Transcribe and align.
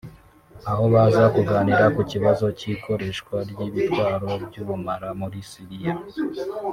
aho 0.71 0.83
baza 0.93 1.23
kuganira 1.35 1.85
ku 1.95 2.01
kibazo 2.11 2.45
cy’ikoreshwa 2.59 3.35
ry’ibitwaro 3.49 4.29
by’ubumara 4.45 5.09
muri 5.19 5.39
Syria 5.51 5.93